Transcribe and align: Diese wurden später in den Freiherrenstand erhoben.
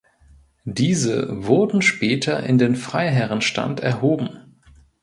Diese 0.65 1.27
wurden 1.45 1.83
später 1.83 2.41
in 2.41 2.57
den 2.57 2.75
Freiherrenstand 2.75 3.81
erhoben. 3.81 4.57